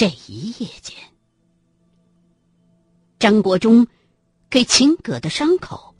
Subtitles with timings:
[0.00, 0.96] 这一夜间，
[3.18, 3.86] 张国忠
[4.48, 5.94] 给秦葛的伤口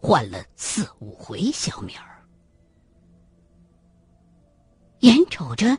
[0.00, 2.24] 换了四五回小米儿，
[5.00, 5.76] 眼瞅着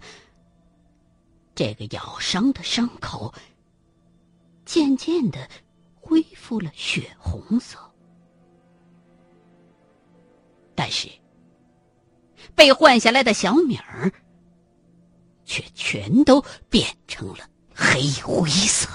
[1.55, 3.33] 这个咬伤的伤口
[4.65, 5.49] 渐渐的
[5.95, 7.79] 恢复了血红色，
[10.75, 11.07] 但是
[12.53, 14.11] 被换下来的小米儿。
[15.45, 18.89] 却全都变成了黑灰色。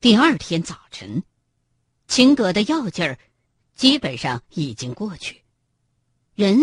[0.00, 1.22] 第二天早晨，
[2.08, 3.18] 秦葛的药劲儿
[3.74, 5.44] 基本上已经过去，
[6.34, 6.58] 人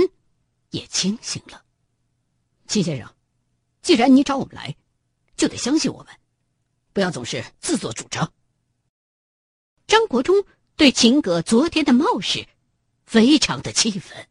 [0.72, 1.64] 也清醒了。
[2.68, 3.08] 秦先生，
[3.82, 4.76] 既然你找我们来，
[5.36, 6.14] 就得相信我们，
[6.94, 8.34] 不要总是自作主张。
[9.86, 10.44] 张国忠
[10.76, 12.46] 对秦葛昨天的冒失。
[13.08, 14.28] 非常的气愤。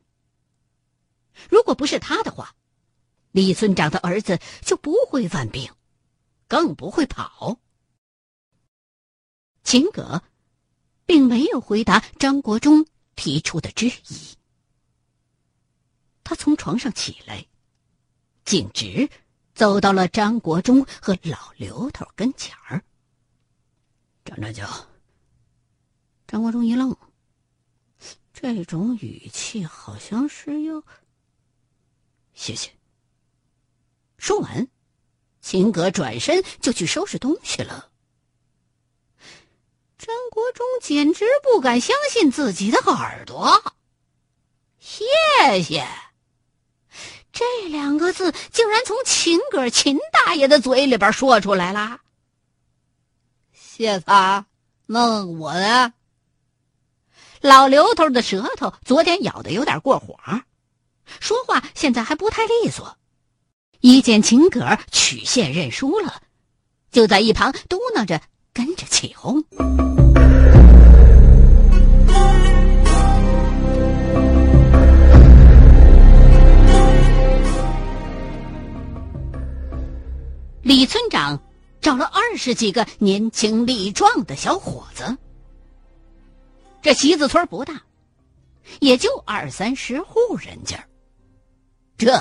[1.50, 2.55] 如果不是他的话，
[3.33, 5.72] 李村长的儿子就不会犯病，
[6.46, 7.58] 更不会跑。
[9.64, 10.22] 秦葛
[11.06, 14.36] 并没有回答张国忠提出的质疑，
[16.22, 17.46] 他从床上起来，
[18.44, 19.08] 径直
[19.55, 22.84] 走到了张国忠和老刘头跟前儿。
[24.24, 24.86] 张长，
[26.27, 26.94] 张国忠一愣。
[28.39, 30.83] 这种语气好像是要
[32.34, 32.70] 谢谢。
[34.19, 34.69] 说完，
[35.41, 37.91] 秦格转身就去收拾东西了。
[39.97, 43.75] 张国忠简直不敢相信自己的耳朵。
[44.79, 45.07] 谢
[45.62, 45.89] 谢，
[47.33, 52.01] 这两个字竟然从秦格秦大爷的嘴里边说出来了。
[53.55, 54.45] 谢他，
[54.84, 55.95] 那我呢？
[57.47, 60.18] 老刘头的舌头昨天咬的有点过火，
[61.20, 62.98] 说话现在还不太利索。
[63.79, 66.23] 一见秦葛曲线认输了，
[66.90, 68.20] 就在一旁嘟囔着
[68.52, 69.45] 跟着起哄。
[80.63, 81.40] 李村长
[81.80, 85.17] 找了二十几个年轻力壮的小伙子。
[86.86, 87.83] 这席子村不大，
[88.79, 90.86] 也就二三十户人家
[91.98, 92.17] 这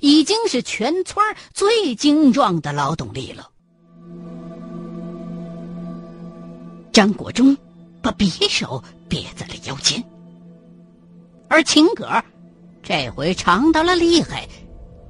[0.00, 3.50] 已经是全村最精壮的劳动力了。
[6.92, 7.56] 张国忠
[8.02, 10.04] 把匕首别在了腰间，
[11.48, 12.22] 而秦葛
[12.82, 14.46] 这回尝到了厉害，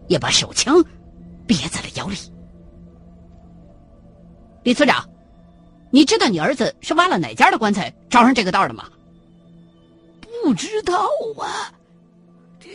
[0.07, 0.81] 也把手枪
[1.49, 2.17] 别在了腰里。
[4.63, 5.05] 李村长。
[5.91, 8.89] 你知道你儿子是挖了哪家的棺材找上这个道的吗？
[10.43, 11.73] 不知道啊。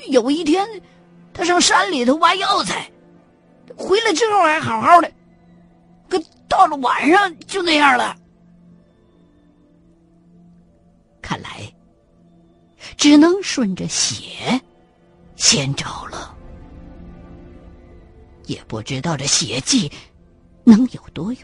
[0.09, 0.68] 有一天，
[1.34, 2.91] 他上山里头挖药材，
[3.78, 5.12] 回来之后还好好的，
[6.09, 8.16] 可到了晚上就那样了。
[11.22, 11.74] 看来，
[12.97, 14.59] 只能顺着血
[15.35, 16.35] 先找了，
[18.45, 19.90] 也不知道这血迹
[20.66, 21.41] 能有多远。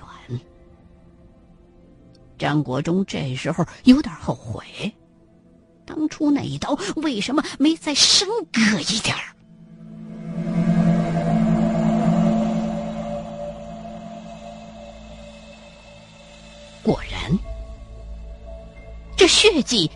[2.39, 4.63] 张国忠这时候有点后悔，
[5.85, 9.13] 当初那一刀为什么没再深割一点
[16.81, 17.37] 果然，
[19.17, 19.91] 这血迹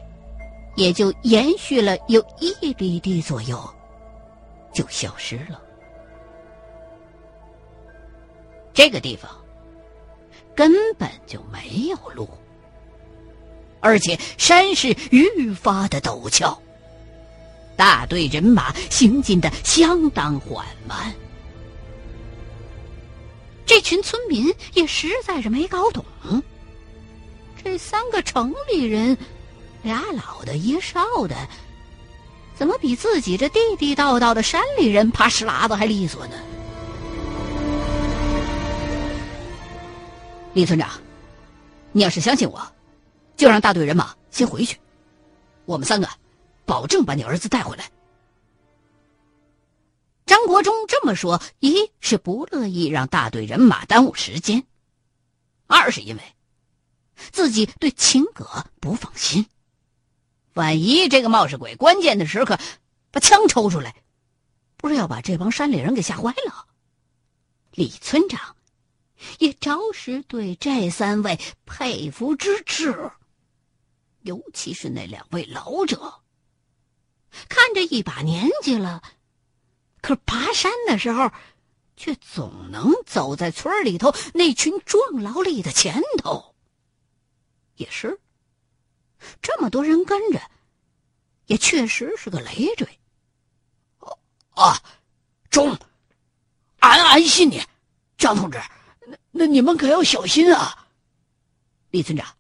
[0.75, 3.57] 也就延续了有一里地左右，
[4.73, 5.61] 就消失了。
[8.73, 9.42] 这个地方。
[10.55, 12.29] 根本就没有路，
[13.79, 16.61] 而且山势愈发的陡峭，
[17.75, 21.13] 大队人马行进的相当缓慢。
[23.65, 26.05] 这群村民也实在是没搞懂，
[27.63, 29.17] 这三个城里人，
[29.81, 31.35] 俩老的，一少的，
[32.55, 36.35] 怎么比自己这地地道道的山里人爬石喇子还利索呢？
[40.53, 41.01] 李村长，
[41.93, 42.61] 你要是相信我，
[43.35, 44.79] 就让大队人马先回去，
[45.65, 46.07] 我们三个
[46.63, 47.89] 保证把你儿子带回来。
[50.27, 54.63] 张国忠这么说，一是不乐意让大队人马耽误时间，
[55.65, 56.21] 二是因为
[57.31, 59.47] 自己对秦葛不放心，
[60.53, 62.59] 万一这个冒失鬼关键的时刻
[63.09, 63.95] 把枪抽出来，
[64.77, 66.67] 不是要把这帮山里人给吓坏了？
[67.71, 68.55] 李村长。
[69.39, 73.11] 也着实对这三位佩服之至，
[74.21, 76.21] 尤其是那两位老者，
[77.49, 79.01] 看着一把年纪了，
[80.01, 81.31] 可爬山的时候，
[81.95, 86.55] 却总能走在村里头那群壮劳力的前头。
[87.75, 88.19] 也是，
[89.41, 90.41] 这么多人跟着，
[91.47, 92.87] 也确实是个累赘。
[94.51, 94.79] 啊，
[95.49, 95.75] 中，
[96.79, 97.59] 俺安心你，
[98.17, 98.61] 张同志，
[99.35, 100.87] 那你们可要小心啊！
[101.89, 102.37] 李村长，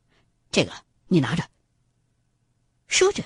[0.51, 0.71] 这个
[1.07, 1.43] 你拿着。
[2.87, 3.23] 说着，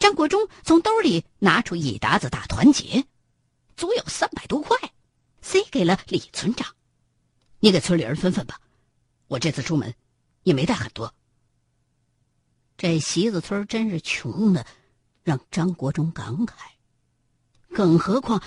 [0.00, 3.06] 张国忠从兜里拿出一沓子大团结，
[3.76, 4.76] 足有三百多块，
[5.40, 6.74] 塞给了李村长。
[7.60, 8.60] 你给村里人分分吧，
[9.28, 9.94] 我这次出门
[10.42, 11.14] 也没带很多。
[12.76, 14.66] 这席子村真是穷的，
[15.22, 16.54] 让张国忠感慨。
[17.72, 18.42] 更何况，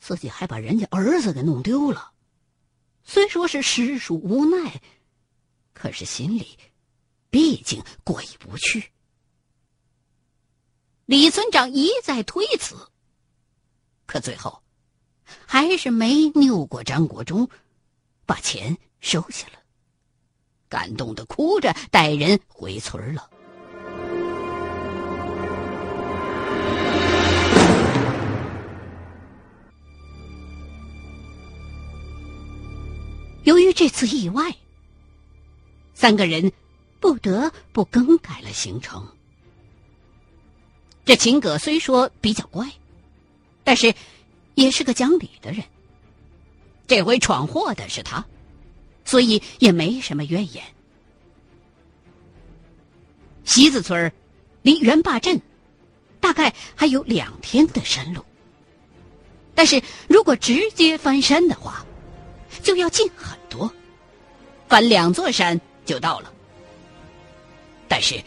[0.00, 2.13] 自己还把人家儿子给弄丢了。
[3.04, 4.80] 虽说是实属无奈，
[5.72, 6.58] 可是心里
[7.30, 8.90] 毕竟过意不去。
[11.04, 12.74] 李村长一再推辞，
[14.06, 14.62] 可最后
[15.44, 17.48] 还是没拗过张国忠，
[18.24, 19.58] 把钱收下了，
[20.68, 23.30] 感动的哭着带人回村了。
[33.44, 34.54] 由于这次意外，
[35.94, 36.52] 三个人
[36.98, 39.06] 不得不更改了行程。
[41.04, 42.70] 这秦葛虽说比较乖，
[43.62, 43.94] 但是
[44.54, 45.62] 也是个讲理的人。
[46.86, 48.24] 这回闯祸的是他，
[49.04, 50.64] 所以也没什么怨言。
[53.44, 54.10] 席子村
[54.62, 55.40] 离元坝镇
[56.20, 58.24] 大概还有两天的山路，
[59.54, 61.84] 但是如果直接翻山的话，
[62.62, 63.70] 就要近很多，
[64.68, 66.32] 翻两座山就到了。
[67.88, 68.22] 但是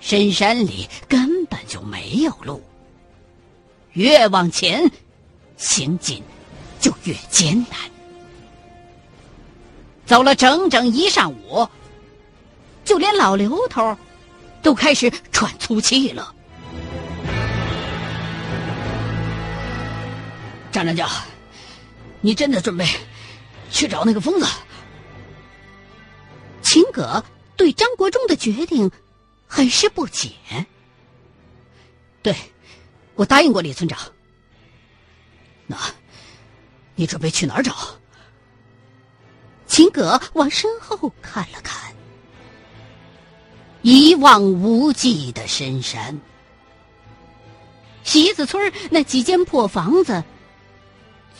[0.00, 2.62] 深山里根本就没有路，
[3.92, 4.90] 越往前
[5.56, 6.22] 行进
[6.78, 7.78] 就越艰难。
[10.04, 11.68] 走了整整一上午，
[12.84, 13.96] 就连老刘头
[14.62, 16.32] 都开始喘粗气了。
[20.70, 21.08] 张长教，
[22.20, 22.86] 你真的准备？
[23.76, 24.46] 去找那个疯子。
[26.62, 27.22] 秦葛
[27.56, 28.90] 对张国忠的决定
[29.46, 30.32] 很是不解。
[32.22, 32.34] 对，
[33.14, 33.98] 我答应过李村长。
[35.66, 35.76] 那，
[36.94, 37.76] 你准备去哪儿找？
[39.66, 41.94] 秦葛往身后看了看，
[43.82, 46.18] 一望无际的深山。
[48.02, 50.24] 席子村那几间破房子，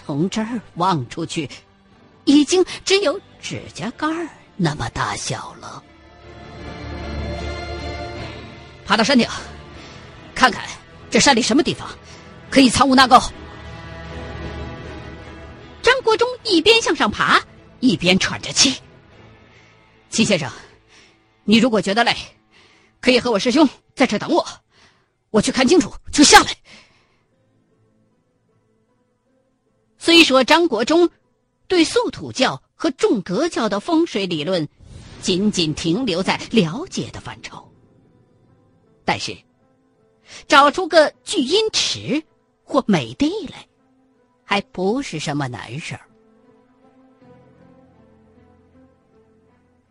[0.05, 1.49] 从这儿望出去。
[2.27, 4.07] 已经只有指甲盖
[4.57, 5.83] 那么大小了。
[8.85, 9.27] 爬到山顶，
[10.35, 10.65] 看看
[11.09, 11.89] 这山里什么地方
[12.51, 13.31] 可以藏污纳垢。
[15.83, 17.41] 张国忠一边向上爬，
[17.81, 18.75] 一边喘着气。
[20.11, 20.51] 秦先生，
[21.45, 22.15] 你如果觉得累，
[23.01, 24.45] 可以和我师兄在这等我，
[25.31, 26.51] 我去看清楚就下来。
[29.97, 31.09] 虽说张国忠。
[31.69, 34.69] 对素土教和众格教的风水理论，
[35.21, 37.67] 仅仅停留在了解的范畴。
[39.05, 39.37] 但是，
[40.49, 42.23] 找出个聚阴池
[42.65, 43.67] 或美地来，
[44.45, 46.01] 还不是什么难事儿。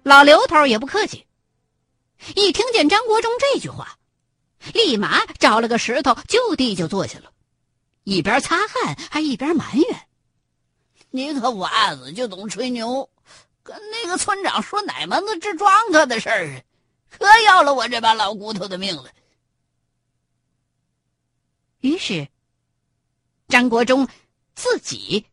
[0.04, 1.26] 老刘头也不客气，
[2.36, 3.98] 一听见张国忠这句话，
[4.74, 7.32] 立马找了个石头就地就坐下了，
[8.04, 10.05] 一边擦汗还一边埋怨。
[11.16, 13.10] 你可娃子就懂吹牛，
[13.64, 16.62] 跟那个村长说哪门子治庄稼的事儿？
[17.10, 19.06] 可要了我这把老骨头的命了。
[21.80, 22.28] 于是，
[23.48, 24.06] 张国忠
[24.56, 25.26] 自己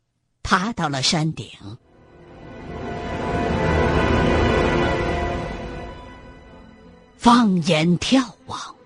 [0.44, 1.50] 爬到了山顶，
[7.16, 8.76] 放眼眺望，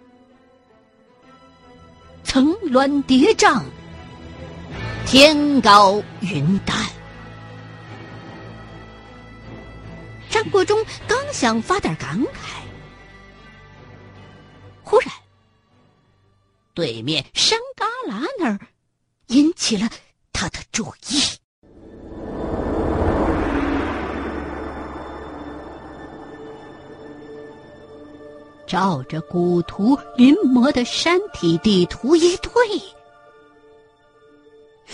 [2.25, 3.63] 层峦叠嶂。
[5.07, 6.77] 天高云淡，
[10.29, 12.59] 张国忠刚想发点感慨，
[14.83, 15.09] 忽然，
[16.75, 18.59] 对面山旮旯那儿
[19.29, 19.89] 引起了
[20.33, 21.23] 他的注意。
[28.67, 32.53] 照着古图临摹的山体地图一对。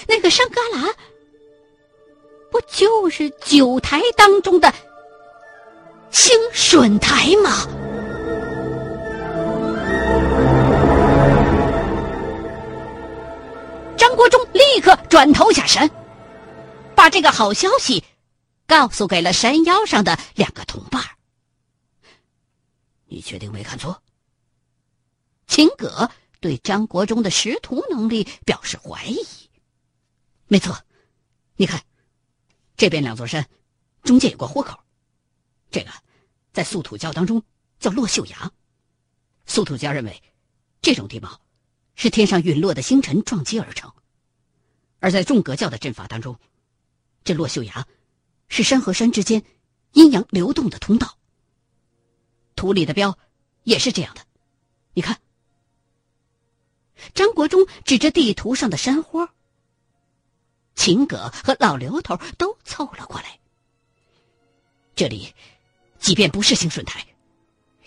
[0.07, 0.95] 那个山旮旯，
[2.51, 4.73] 不就是九台当中的
[6.11, 7.67] 清顺台吗？
[13.97, 15.89] 张国忠立刻转头下山，
[16.95, 18.03] 把这个好消息
[18.67, 21.03] 告诉给了山腰上的两个同伴。
[23.07, 24.03] 你确定没看错？
[25.47, 29.19] 秦葛对张国忠的识图能力表示怀疑。
[30.53, 30.79] 没错，
[31.57, 31.83] 你看，
[32.77, 33.49] 这边两座山
[34.03, 34.79] 中间有个豁口，
[35.71, 35.91] 这个
[36.53, 37.43] 在素土教当中
[37.79, 38.53] 叫落秀崖。
[39.47, 40.23] 素土教认为，
[40.83, 41.41] 这种地貌
[41.95, 43.91] 是天上陨落的星辰撞击而成，
[44.99, 46.39] 而在众格教的阵法当中，
[47.25, 47.89] 这落秀崖
[48.49, 49.43] 是山和山之间
[49.93, 51.17] 阴阳流动的通道。
[52.57, 53.19] 图里的标
[53.63, 54.21] 也是这样的，
[54.93, 55.19] 你看。
[57.15, 59.35] 张国忠指着地图上的山花，
[60.83, 63.39] 秦葛和老刘头都凑了过来。
[64.97, 65.33] 这里，
[66.01, 67.07] 即便不是兴顺台，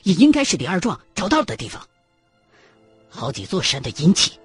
[0.04, 1.86] 也应该是李二壮找到的地方。
[3.10, 4.40] 好几座山的阴气，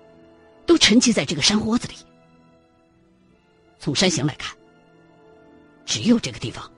[0.67, 1.95] 都沉积在这个山窝子里。
[3.79, 4.53] 从山形来看，
[5.87, 6.69] 只有这个地方，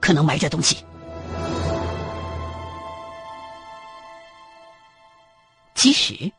[0.00, 0.84] 可能埋着东西。
[5.76, 6.32] 其实，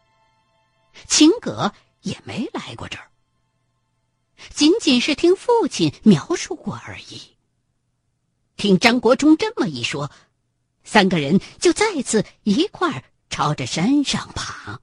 [1.08, 3.08] 秦葛也没来过这儿，
[4.50, 7.22] 仅仅是听父亲描述过而已。
[8.58, 10.10] 听张国忠这么一说，
[10.84, 14.80] 三个人就再次一块儿朝着山上爬。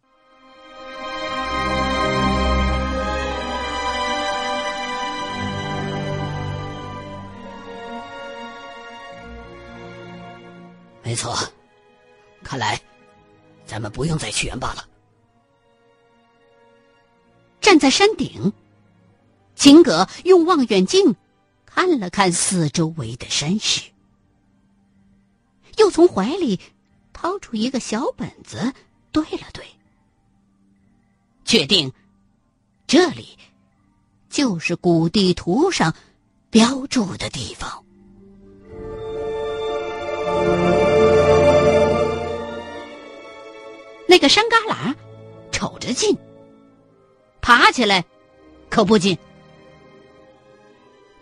[11.02, 11.37] 没错，
[12.42, 12.80] 看来。
[13.64, 14.87] 咱们不用再去元坝了。
[17.61, 18.52] 站在山顶，
[19.62, 21.14] 秦葛用望远镜
[21.66, 23.92] 看了看四周围的山势，
[25.76, 26.59] 又从怀里
[27.12, 28.73] 掏出一个小本子
[29.12, 29.64] 对了对，
[31.45, 31.92] 确定
[32.88, 33.38] 这里
[34.28, 35.95] 就是古地图上
[36.50, 37.85] 标注的地方。
[44.09, 44.92] 那个山旮旯，
[45.52, 46.19] 瞅着近，
[47.40, 48.04] 爬起来
[48.69, 49.16] 可不近。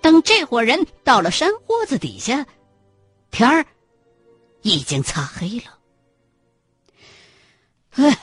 [0.02, 2.46] 等这伙人到了山窝子底下，
[3.30, 3.64] 天儿
[4.62, 5.78] 已经擦黑了。
[7.92, 8.18] 哎，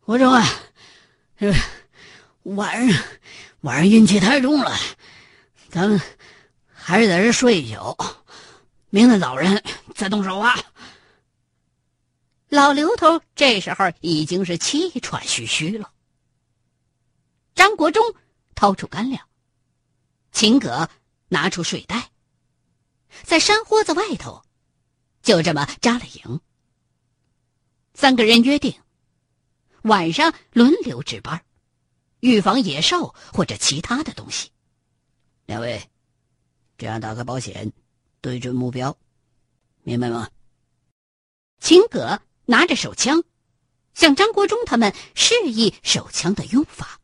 [0.00, 0.44] 国忠啊，
[1.38, 1.52] 这
[2.42, 3.04] 晚上
[3.60, 4.72] 晚上阴气太重了，
[5.68, 6.00] 咱们
[6.66, 7.96] 还是在这睡一宿，
[8.90, 9.62] 明天早晨
[9.94, 10.54] 再动手啊。
[12.48, 15.90] 老刘头这时候已经是气喘吁吁了。
[17.54, 18.02] 张国忠
[18.54, 19.26] 掏出干粮，
[20.36, 20.90] 秦葛
[21.28, 22.10] 拿出睡袋，
[23.22, 24.42] 在山窝子外头，
[25.22, 26.42] 就这么扎了营。
[27.94, 28.78] 三个人约定，
[29.84, 31.42] 晚上轮流值班，
[32.20, 34.50] 预防野兽或者其他的东西。
[35.46, 35.88] 两位，
[36.76, 37.72] 这样打开保险，
[38.20, 38.94] 对准目标，
[39.84, 40.28] 明白吗？
[41.60, 42.20] 秦葛。
[42.44, 43.24] 拿着手枪，
[43.94, 47.00] 向张国忠他们示意手枪的用法。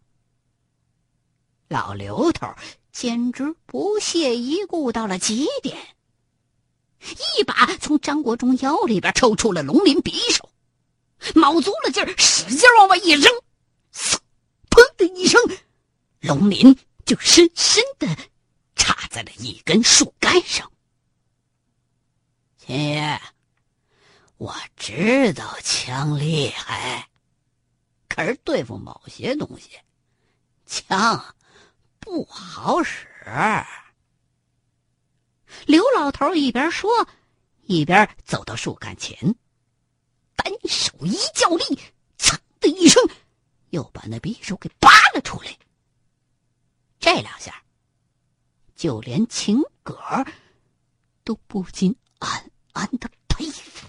[1.68, 2.46] 老刘头
[2.92, 5.96] 简直不屑一顾到了极点，
[7.38, 10.50] 一把从张国忠腰里边抽出了龙鳞匕首，
[11.34, 13.32] 卯足了劲儿，使劲往外一扔，
[14.70, 15.40] 砰的一声，
[16.20, 18.06] 龙鳞就深深的
[18.76, 20.70] 插在了一根树干上。
[22.58, 23.20] 秦爷。
[24.38, 27.08] 我知道枪厉害，
[28.08, 29.78] 可是对付某些东西，
[30.66, 31.36] 枪
[32.02, 33.06] 不好使。
[35.66, 36.90] 刘老头一边说，
[37.62, 39.16] 一边走到树干前，
[40.34, 41.64] 单手一较力，
[42.18, 43.00] 噌的一声，
[43.70, 45.56] 又把那匕首给拔了出来。
[46.98, 47.62] 这两下，
[48.74, 49.96] 就连秦葛
[51.22, 53.86] 都不禁暗暗的佩服。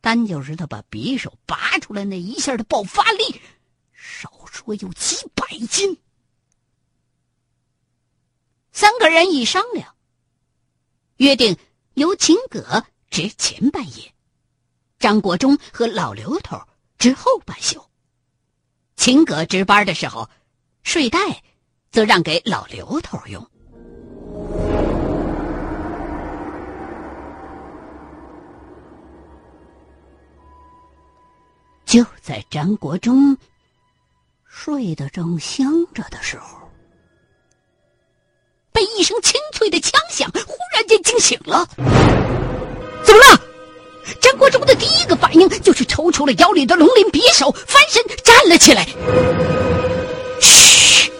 [0.00, 3.40] 单就是他把匕首拔出来那一下的爆发力，
[3.92, 5.98] 少说有几百斤。
[8.80, 9.92] 三个人一商量，
[11.16, 11.56] 约定
[11.94, 14.14] 由秦葛值前半夜，
[15.00, 16.56] 张国忠和老刘头
[16.96, 17.84] 值后半宿。
[18.94, 20.30] 秦葛值班的时候，
[20.84, 21.42] 睡袋
[21.90, 23.44] 则让给老刘头用。
[31.84, 33.36] 就在张国忠
[34.46, 36.67] 睡得正香着的时候，
[39.08, 41.66] 声清脆的枪响，忽然间惊醒了。
[43.02, 43.40] 怎么了？
[44.20, 48.86] 张国忠的第一个反应就是抽出了腰里的龙鳞匕首，翻身站了起来。
[50.42, 51.10] 嘘。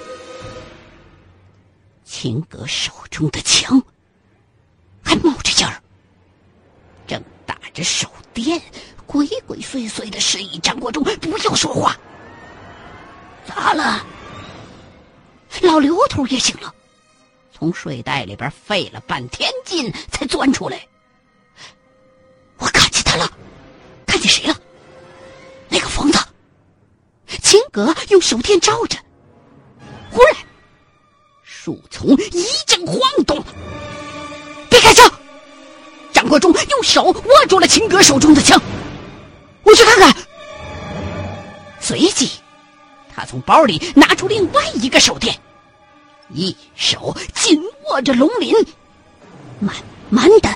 [2.05, 3.83] 秦格手中的枪
[5.03, 5.81] 还冒着烟儿，
[7.07, 8.61] 正打着手电，
[9.07, 11.97] 鬼鬼祟祟的示意张国忠不要说话。
[13.47, 14.05] 咋了？
[15.63, 16.75] 老刘头也醒了，
[17.59, 20.81] 从睡袋里边费了半天劲才钻出来。
[22.59, 23.29] 我看见他了，
[24.07, 24.57] 看见谁了？
[25.69, 26.19] 那个疯子。
[27.43, 28.97] 秦格用手电照着，
[30.13, 30.37] 忽然，
[31.43, 33.43] 树丛一阵晃动。
[34.71, 35.11] 别开枪！
[36.13, 38.61] 张国忠用手握住了秦格手中的枪。
[39.65, 40.15] 我去看看。
[41.81, 42.31] 随即，
[43.13, 45.37] 他从包里拿出另外一个手电，
[46.31, 48.55] 一手紧握着龙鳞，
[49.61, 49.75] 慢
[50.11, 50.49] 慢的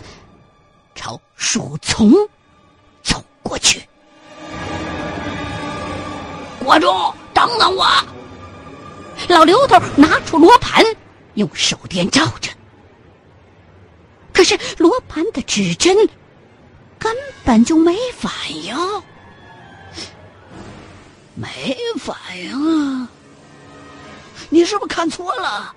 [0.95, 2.13] 朝树丛
[3.03, 3.83] 走过去。
[6.65, 7.87] 国忠，等等我！
[9.29, 10.85] 老刘头拿出罗盘，
[11.35, 12.51] 用手电照着。
[14.33, 15.97] 可是罗盘的指针
[16.99, 18.77] 根本就没反应，
[21.35, 23.09] 没反应啊！
[24.53, 25.75] 你是不是看错了？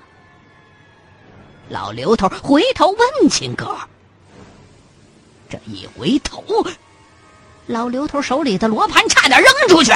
[1.70, 3.74] 老刘头回头问秦哥。
[5.50, 6.44] 这一回头，
[7.68, 9.94] 老刘头手里的罗盘差点扔出去。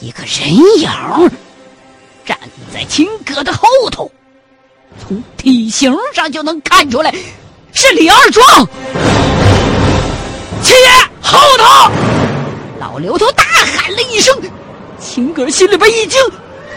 [0.00, 0.88] 一个人影
[2.24, 2.38] 站
[2.72, 4.10] 在秦哥的后头，
[4.98, 7.14] 从体型上就能看出来
[7.74, 8.66] 是李二壮。
[10.62, 10.88] 秦爷，
[11.20, 11.92] 后头！
[12.80, 14.34] 老刘头大喊了一声，
[14.98, 16.18] 秦哥心里边一惊，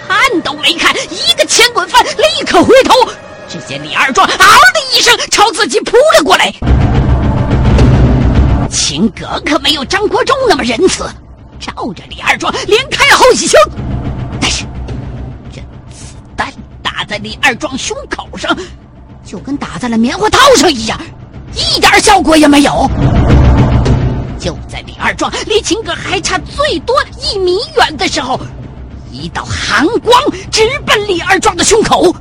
[0.08, 2.94] 看都没看，一个前滚翻，立刻回头，
[3.48, 6.54] 只见李二壮嗷的一声朝自己扑了过来。
[8.70, 11.06] 秦格可没有张国忠那么仁慈。
[11.60, 13.62] 照着李二壮连开了好几枪，
[14.42, 14.66] 但是
[15.52, 15.62] 这
[15.92, 18.58] 子弹打在李二壮胸口上，
[19.24, 21.00] 就跟打在了棉花套上一样，
[21.54, 22.90] 一点效果也没有。
[24.40, 28.40] 就在李二壮离秦格还差最多一米远的时候，
[29.12, 30.20] 一道寒光
[30.50, 32.16] 直奔李二壮的胸口。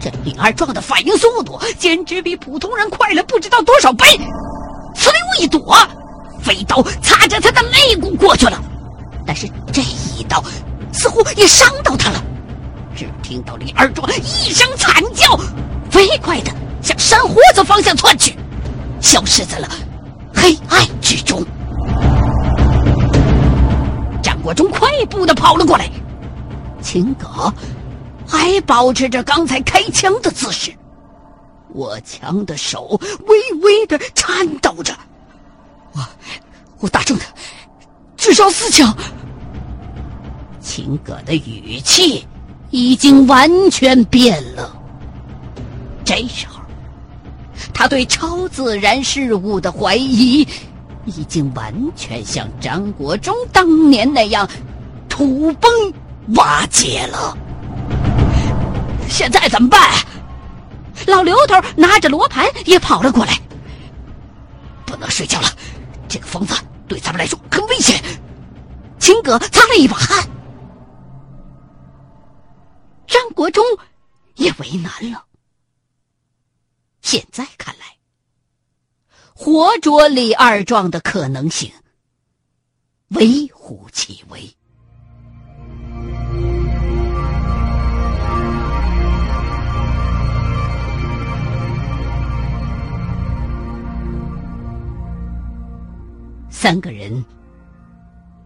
[0.00, 4.04] 这李二壮的反应速度简直比普通人快了不知道多少倍，
[4.96, 5.76] 呲溜一躲，
[6.42, 8.60] 飞刀擦着他的肋骨过去了。
[9.24, 10.42] 但是这一刀
[10.92, 12.20] 似乎也伤到他了，
[12.96, 15.38] 只听到李二壮一声惨叫，
[15.88, 16.50] 飞快的
[16.82, 18.36] 向山豁子方向窜去，
[19.00, 19.68] 消失在了
[20.34, 21.44] 黑暗之中。
[24.20, 25.88] 张国忠快步的跑了过来，
[26.82, 27.52] 秦葛
[28.26, 30.72] 还保持着刚才开枪的姿势，
[31.74, 34.92] 握枪的手微微的颤抖着。
[35.92, 36.00] 我，
[36.80, 37.26] 我打中他。
[38.16, 38.94] 至少四枪。
[40.60, 42.26] 秦葛的语气
[42.70, 44.74] 已经完全变了。
[46.04, 46.60] 这时候，
[47.74, 50.46] 他对超自然事物的怀疑
[51.04, 54.48] 已经完全像张国忠当年那样
[55.08, 55.70] 土崩
[56.28, 57.36] 瓦解了。
[59.08, 59.80] 现在怎么办？
[61.06, 63.38] 老刘头拿着罗盘也跑了过来。
[64.86, 65.48] 不能睡觉了，
[66.08, 66.54] 这个疯子。
[66.86, 68.02] 对咱们来说很危险。
[68.98, 70.28] 秦葛擦了一把汗，
[73.06, 73.64] 张国忠
[74.36, 75.24] 也为难了。
[77.00, 77.86] 现在看来，
[79.34, 81.72] 活捉李二壮的可能性
[83.08, 84.56] 微乎其微。
[96.62, 97.24] 三个人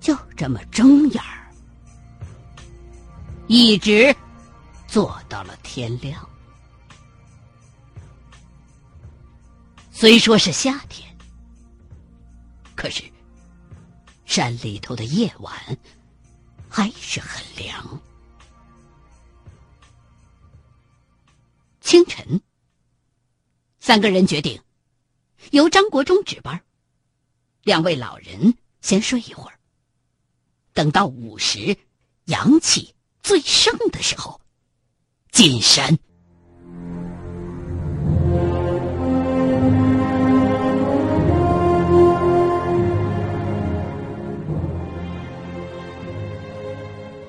[0.00, 1.52] 就这么睁眼儿，
[3.46, 4.16] 一直
[4.88, 6.26] 坐到了天亮。
[9.90, 11.06] 虽说是夏天，
[12.74, 13.02] 可是
[14.24, 15.54] 山里头的夜晚
[16.70, 18.00] 还是很凉。
[21.82, 22.40] 清晨，
[23.78, 24.58] 三个人决定
[25.50, 26.58] 由张国忠值班。
[27.66, 29.58] 两位老人先睡一会儿，
[30.72, 31.76] 等到午时，
[32.26, 34.40] 阳气最盛的时候，
[35.32, 35.98] 进山。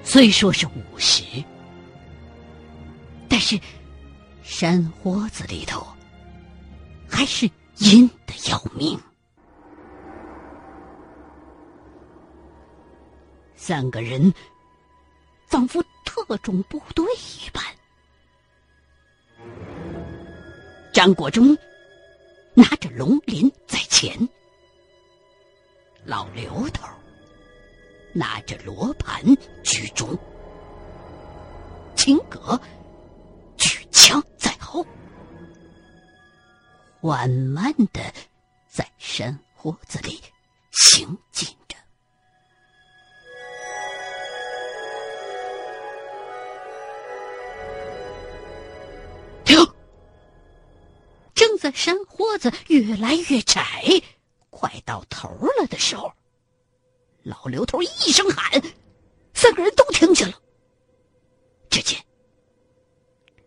[0.04, 1.24] 虽说是午时，
[3.28, 3.60] 但是
[4.44, 5.84] 山窝子里头
[7.10, 9.00] 还是阴的要命。
[13.68, 14.34] 三个人
[15.46, 17.62] 仿佛特种部队一般，
[20.94, 21.54] 张国忠
[22.54, 24.18] 拿着龙鳞在前，
[26.06, 26.88] 老刘头
[28.14, 29.22] 拿着罗盘
[29.66, 30.18] 居中，
[31.94, 32.58] 秦格
[33.58, 34.88] 举枪在后，
[37.02, 38.02] 缓慢的
[38.66, 40.22] 在山窝子里
[40.72, 41.57] 行进。
[51.74, 53.84] 山豁子越来越窄，
[54.50, 56.12] 快到头了的时候，
[57.24, 58.62] 老刘头一声喊，
[59.34, 60.40] 三个人都听见了。
[61.70, 62.00] 只见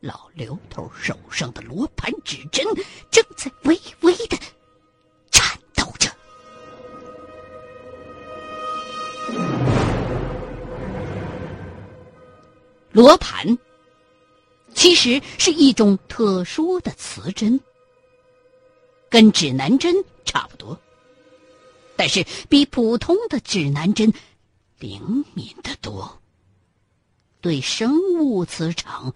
[0.00, 2.64] 老刘头手上的罗盘指针
[3.10, 4.38] 正在微微的
[5.30, 6.10] 颤抖着。
[12.92, 13.58] 罗盘
[14.74, 17.60] 其实是一种特殊的磁针。
[19.10, 19.94] 跟指南针
[20.24, 20.80] 差不多，
[21.96, 24.12] 但是比普通的指南针
[24.78, 26.22] 灵敏得多，
[27.40, 29.12] 对生物磁场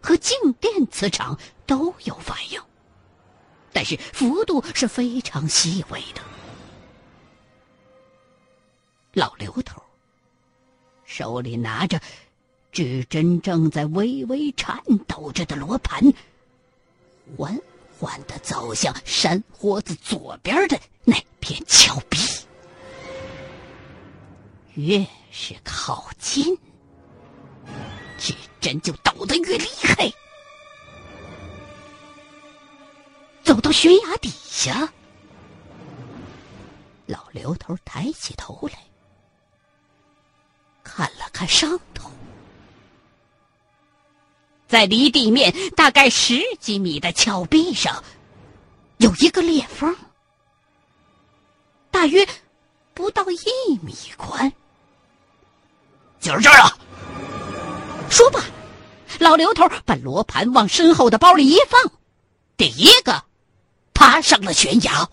[0.00, 2.60] 和静电磁场都有反应，
[3.70, 6.22] 但是幅度是非常细微的。
[9.12, 9.80] 老刘头
[11.04, 12.00] 手里拿着
[12.72, 16.02] 指针正在微微颤抖着的罗盘，
[17.36, 17.60] 缓。
[17.98, 22.18] 缓的走向山坡子左边的那片峭壁，
[24.74, 26.58] 越是靠近，
[28.18, 30.12] 指针就抖得越厉害。
[33.42, 34.92] 走到悬崖底下，
[37.06, 38.78] 老刘头抬起头来，
[40.82, 42.10] 看了看上头。
[44.74, 48.02] 在离地面大概十几米的峭壁上，
[48.96, 49.94] 有一个裂缝，
[51.92, 52.26] 大约
[52.92, 54.52] 不到一米宽。
[56.18, 56.76] 就是这儿啊！
[58.10, 58.40] 说罢，
[59.20, 61.80] 老刘头把罗盘往身后的包里一放，
[62.56, 63.22] 第一个
[63.94, 65.08] 爬上了悬崖。